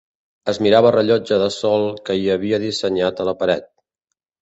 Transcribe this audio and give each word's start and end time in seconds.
Es 0.53 0.59
mirava 0.67 0.89
el 0.91 0.95
rellotge 0.95 1.39
de 1.45 1.51
sol 1.57 1.87
que 2.09 2.17
hi 2.23 2.27
havia 2.39 2.63
dissenyat 2.67 3.25
a 3.27 3.33
la 3.33 3.39
paret 3.45 3.73